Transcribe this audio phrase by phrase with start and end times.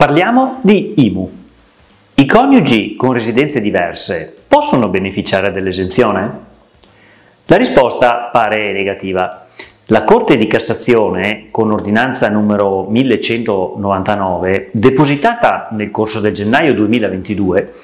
[0.00, 1.30] Parliamo di IMU.
[2.14, 6.30] I coniugi con residenze diverse possono beneficiare dell'esenzione?
[7.44, 9.44] La risposta pare negativa.
[9.88, 17.74] La Corte di Cassazione, con ordinanza numero 1199, depositata nel corso del gennaio 2022,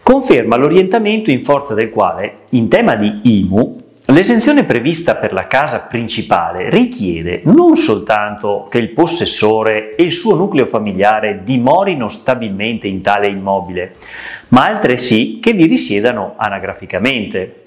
[0.00, 5.80] conferma l'orientamento in forza del quale, in tema di IMU, L'esenzione prevista per la casa
[5.80, 13.00] principale richiede non soltanto che il possessore e il suo nucleo familiare dimorino stabilmente in
[13.00, 13.94] tale immobile,
[14.48, 17.62] ma altresì che vi risiedano anagraficamente.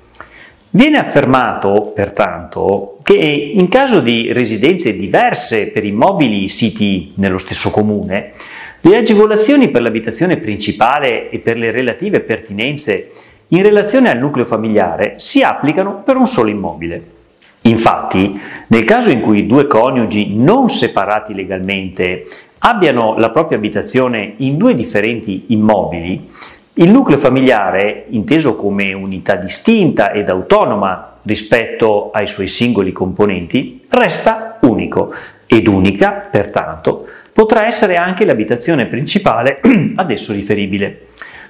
[0.69, 8.33] Viene affermato, pertanto, che in caso di residenze diverse per immobili siti nello stesso comune,
[8.81, 13.09] le agevolazioni per l'abitazione principale e per le relative pertinenze
[13.49, 17.15] in relazione al nucleo familiare si applicano per un solo immobile.
[17.61, 22.27] Infatti, nel caso in cui due coniugi non separati legalmente
[22.59, 26.29] abbiano la propria abitazione in due differenti immobili,
[26.73, 34.59] il nucleo familiare, inteso come unità distinta ed autonoma rispetto ai suoi singoli componenti, resta
[34.61, 35.13] unico
[35.45, 39.59] ed unica, pertanto, potrà essere anche l'abitazione principale
[39.95, 41.07] ad esso riferibile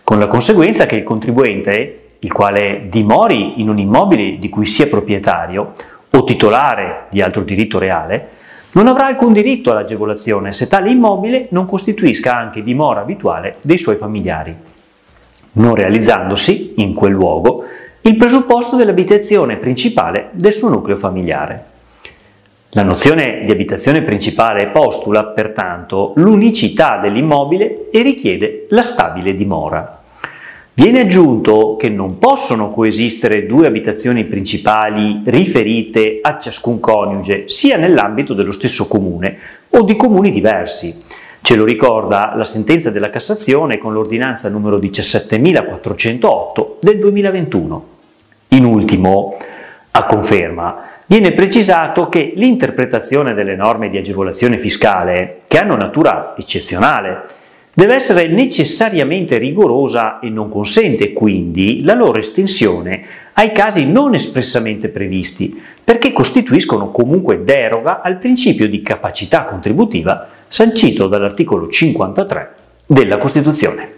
[0.07, 4.87] con la conseguenza che il contribuente, il quale dimori in un immobile di cui sia
[4.87, 5.73] proprietario
[6.11, 8.29] o titolare di altro diritto reale,
[8.71, 13.97] non avrà alcun diritto all'agevolazione se tale immobile non costituisca anche dimora abituale dei suoi
[13.97, 14.55] familiari,
[15.51, 17.65] non realizzandosi, in quel luogo,
[17.99, 21.65] il presupposto dell'abitazione principale del suo nucleo familiare.
[22.69, 29.96] La nozione di abitazione principale postula, pertanto, l'unicità dell'immobile e richiede la stabile dimora.
[30.79, 38.35] Viene aggiunto che non possono coesistere due abitazioni principali riferite a ciascun coniuge, sia nell'ambito
[38.35, 41.01] dello stesso comune o di comuni diversi.
[41.41, 47.87] Ce lo ricorda la sentenza della Cassazione con l'ordinanza numero 17408 del 2021.
[48.49, 49.35] In ultimo,
[49.89, 57.36] a conferma, viene precisato che l'interpretazione delle norme di agevolazione fiscale, che hanno natura eccezionale,
[57.77, 64.89] deve essere necessariamente rigorosa e non consente quindi la loro estensione ai casi non espressamente
[64.89, 72.55] previsti, perché costituiscono comunque deroga al principio di capacità contributiva sancito dall'articolo 53
[72.87, 73.91] della Costituzione.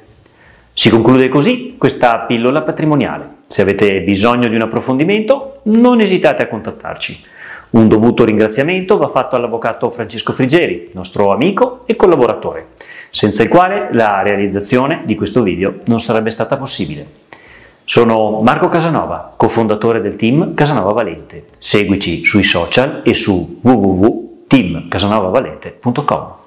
[0.73, 3.35] Si conclude così questa pillola patrimoniale.
[3.47, 7.23] Se avete bisogno di un approfondimento, non esitate a contattarci.
[7.71, 12.69] Un dovuto ringraziamento va fatto all'avvocato Francesco Frigeri, nostro amico e collaboratore
[13.11, 17.17] senza il quale la realizzazione di questo video non sarebbe stata possibile.
[17.83, 21.47] Sono Marco Casanova, cofondatore del team Casanova Valente.
[21.57, 26.38] Seguici sui social e su www.teamcasanovavalente.com.